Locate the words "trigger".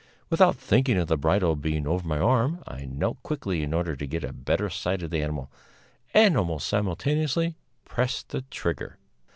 8.49-8.97